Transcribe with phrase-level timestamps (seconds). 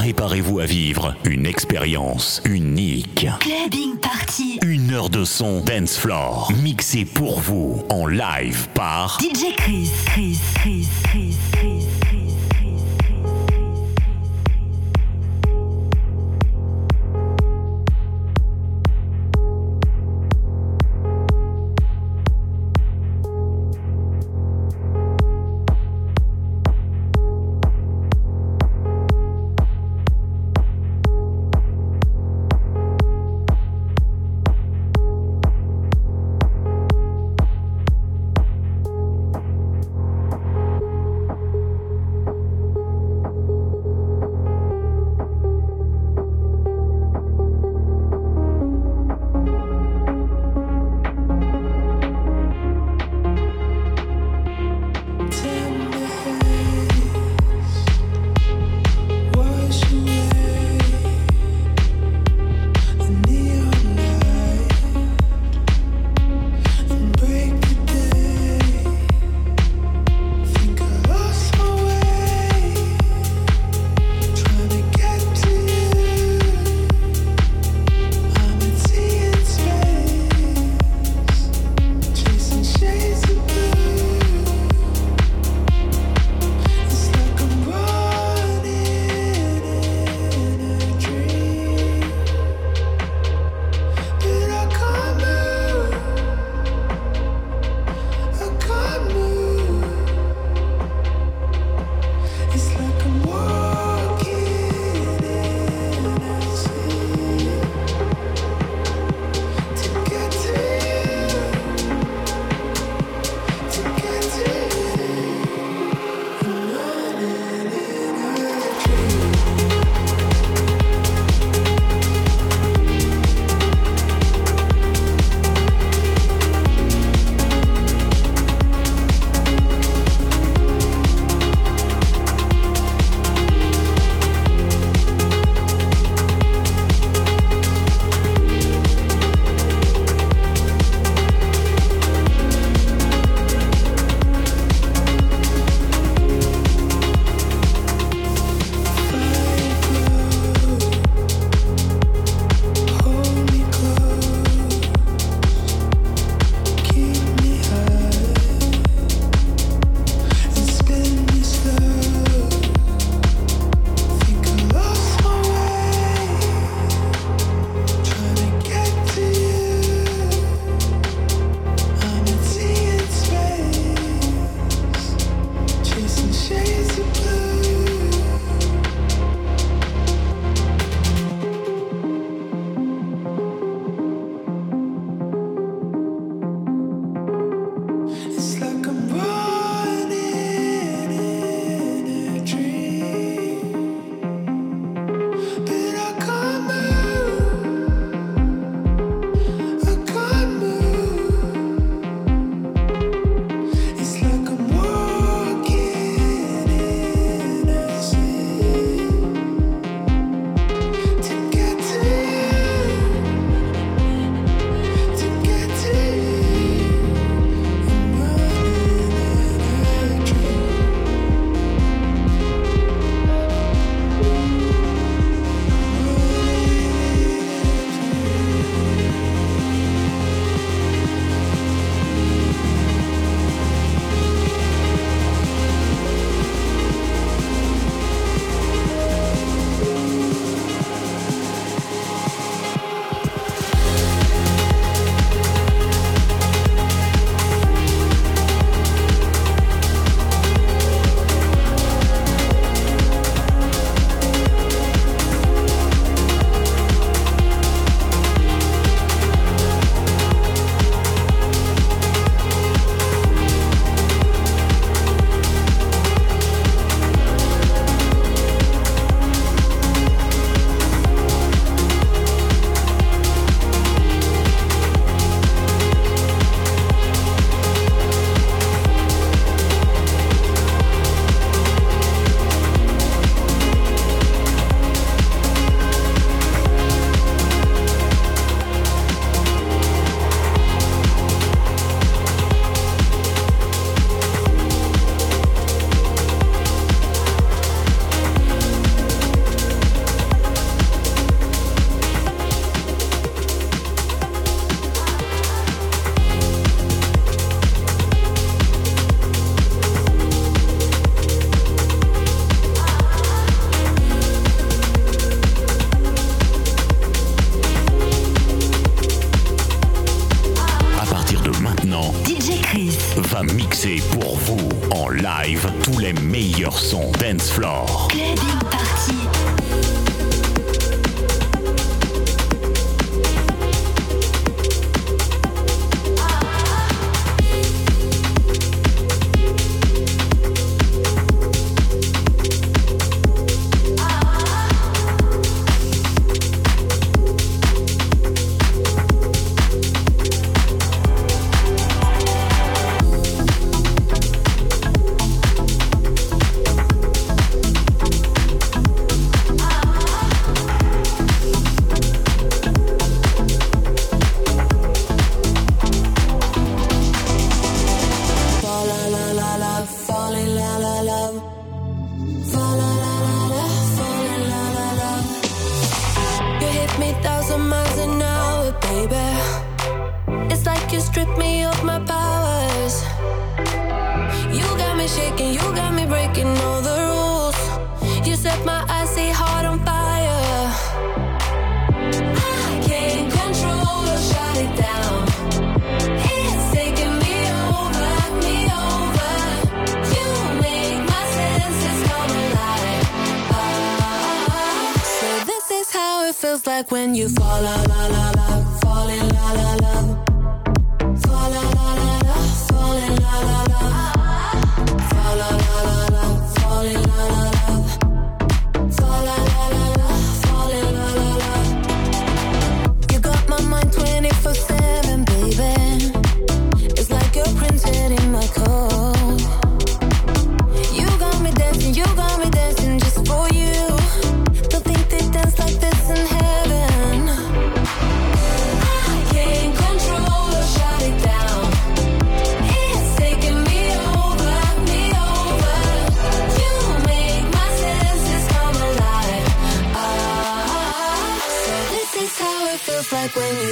[0.00, 3.26] Préparez-vous à vivre une expérience unique.
[3.38, 4.58] Clubbing Party.
[4.62, 9.90] Une heure de son dance floor mixé pour vous en live par DJ Chris.
[10.06, 10.38] Chris.
[10.54, 10.88] Chris.
[11.04, 11.36] Chris.
[11.52, 11.99] Chris.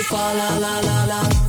[0.09, 1.48] fa la la la la.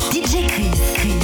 [0.00, 0.96] DJ Chris.
[0.96, 1.21] Chris.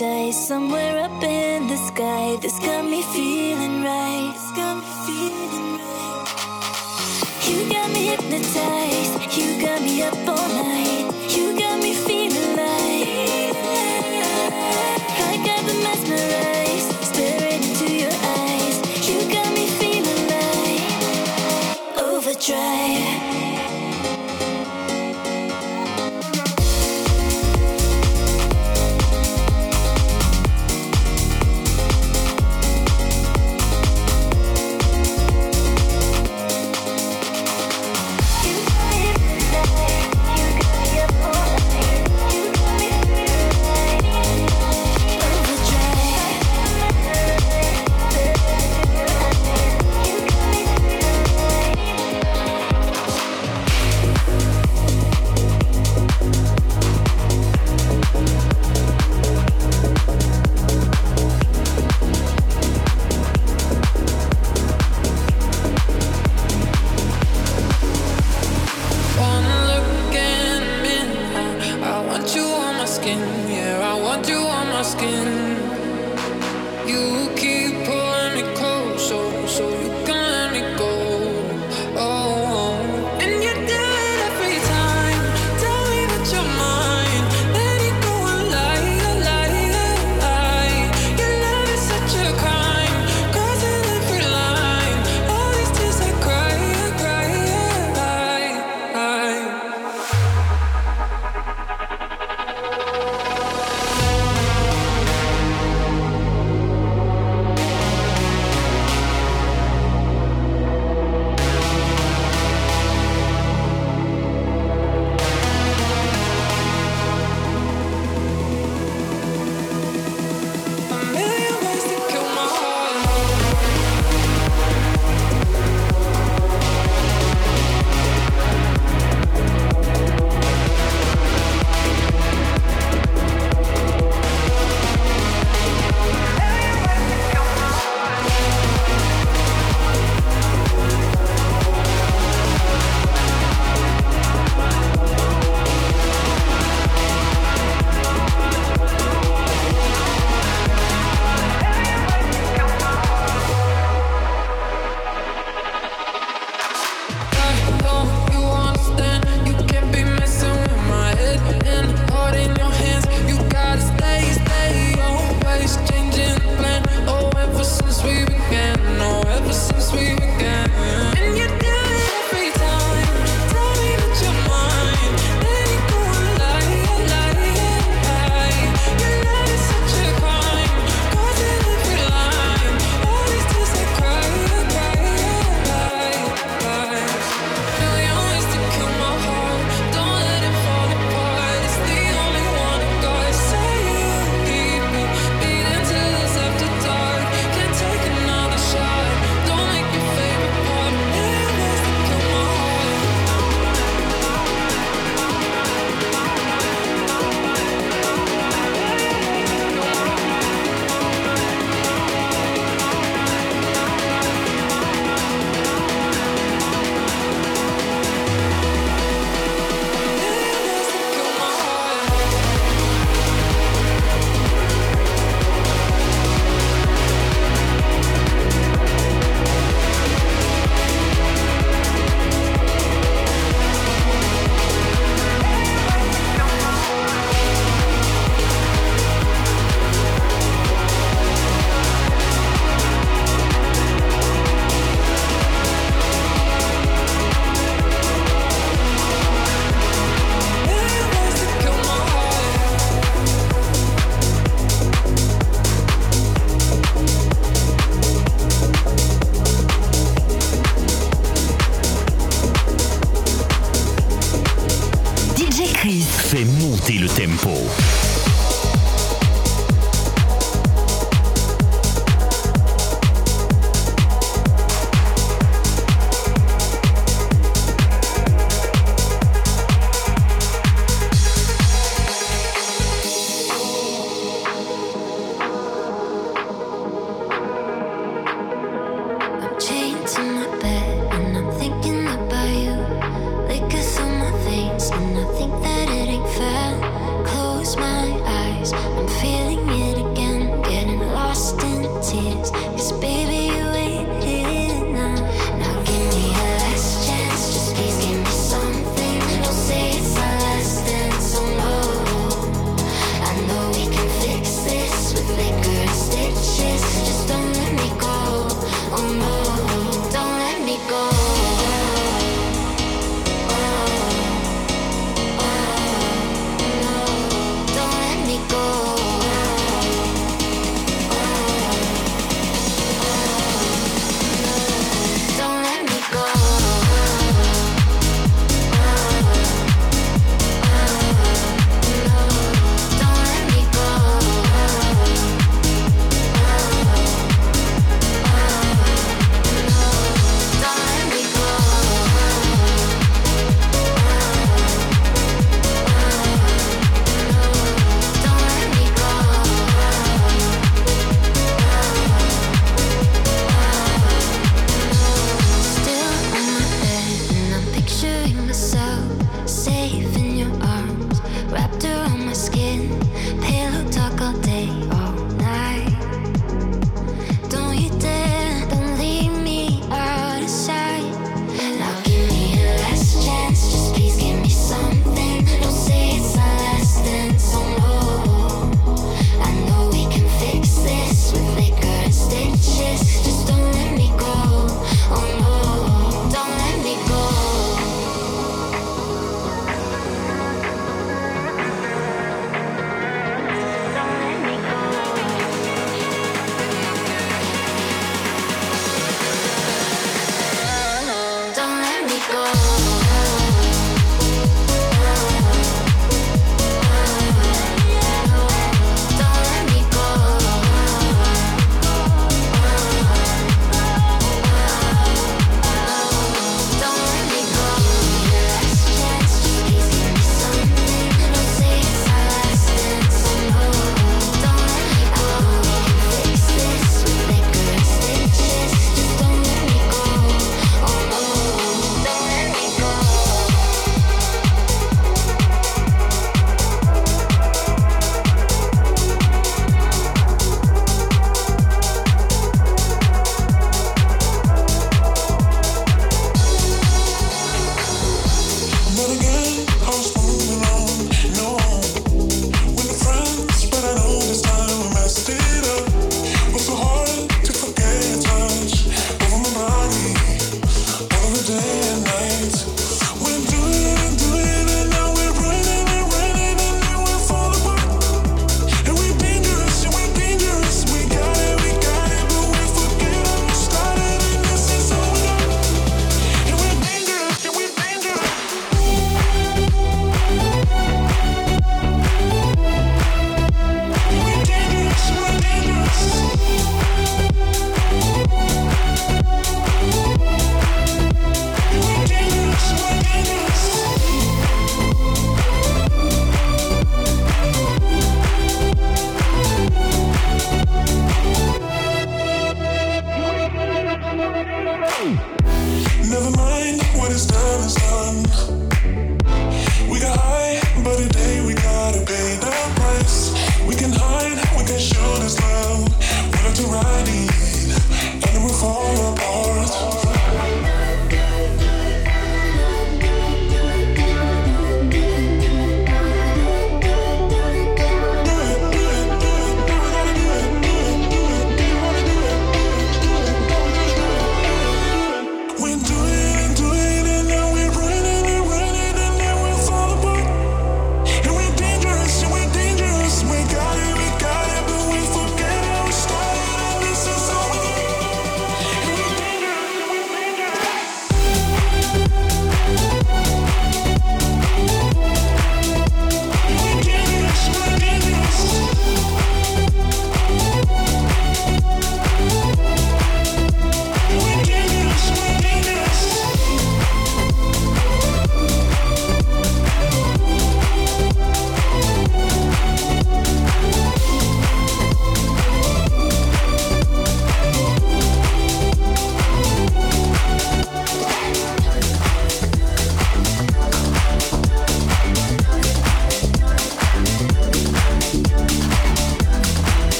[0.00, 2.34] die somewhere up in the sky.
[2.40, 4.32] This got me feeling right.
[4.32, 6.26] This got me feeling right.
[7.46, 9.36] You got me hypnotized.
[9.36, 10.69] You got me up all night.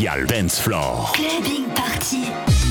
[0.00, 1.12] Spécial Dance Floor.
[1.12, 2.69] Clubbing Party.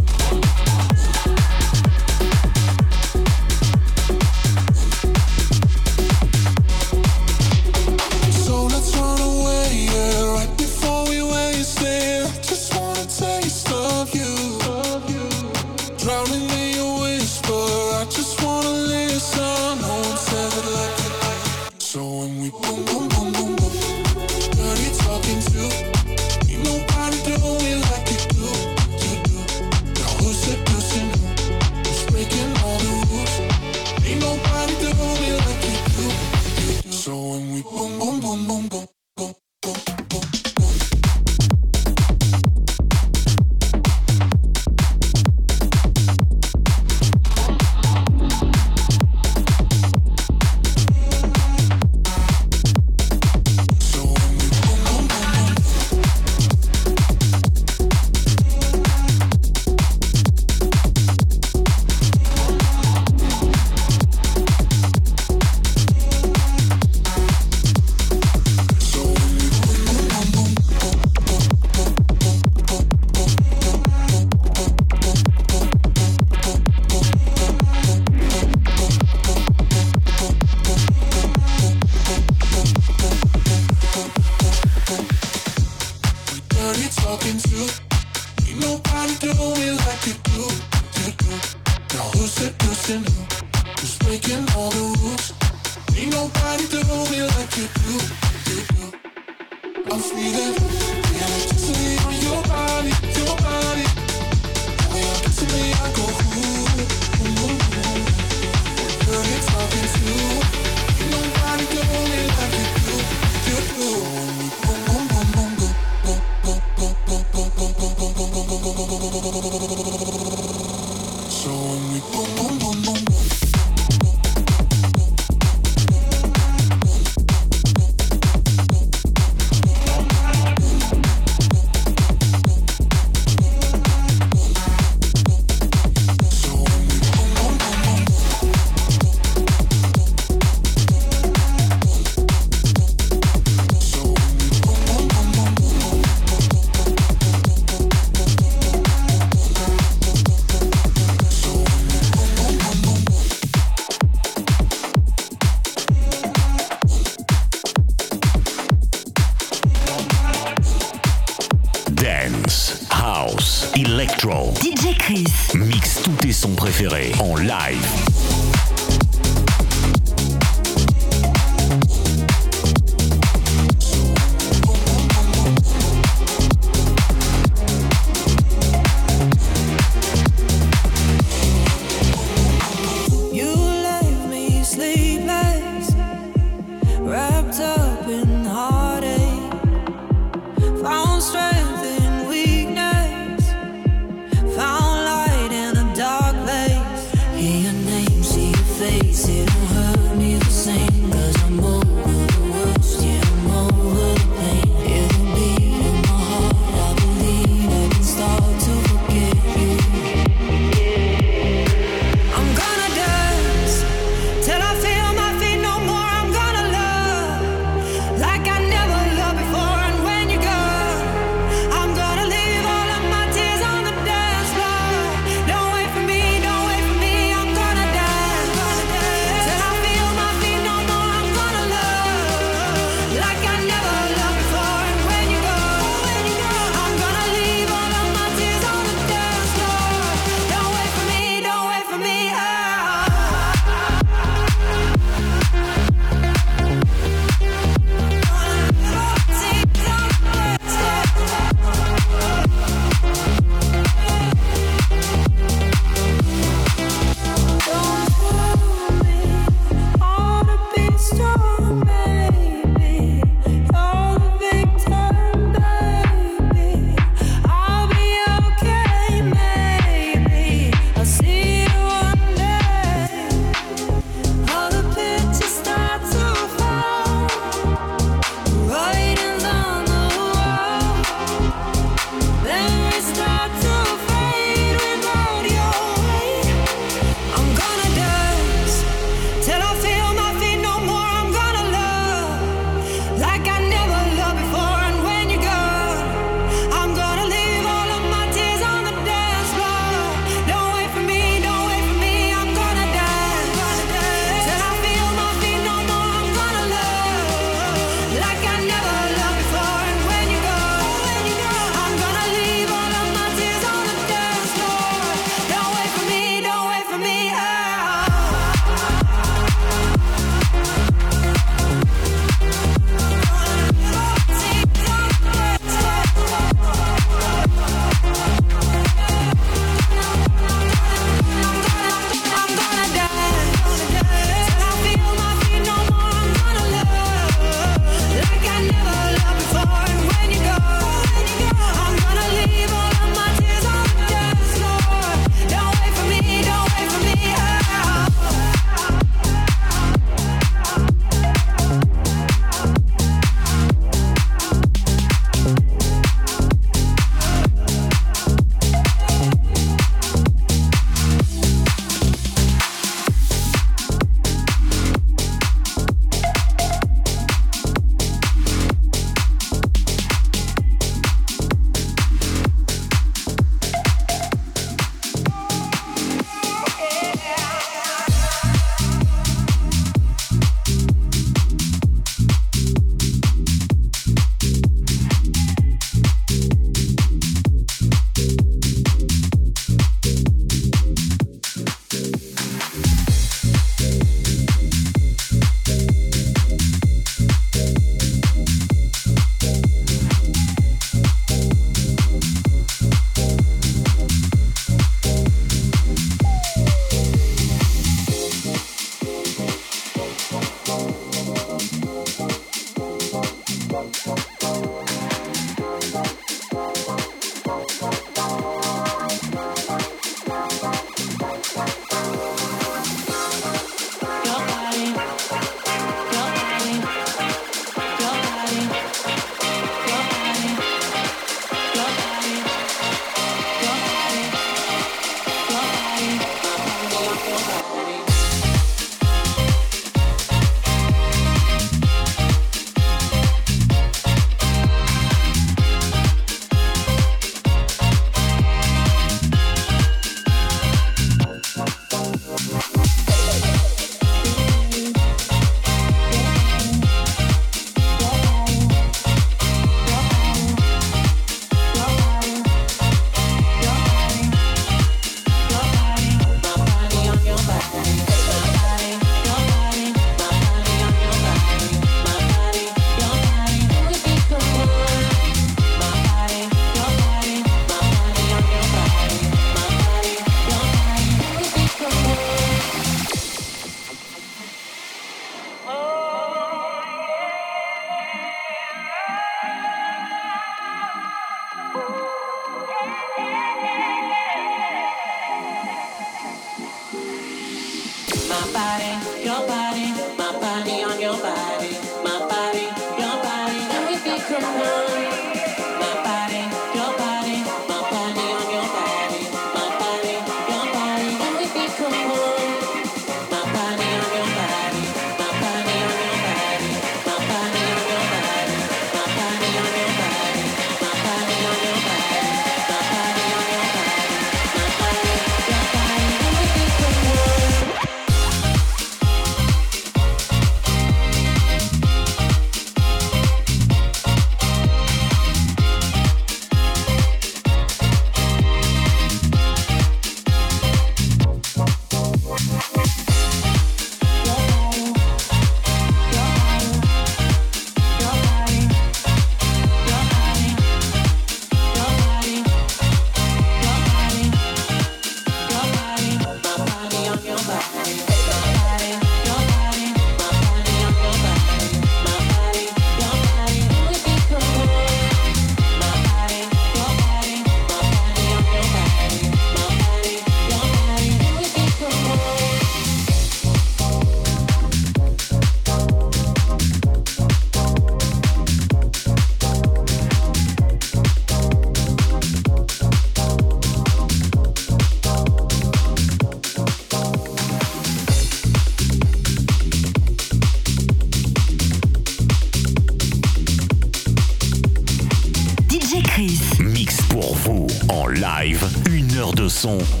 [599.61, 600.00] Son.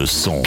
[0.00, 0.40] Le son.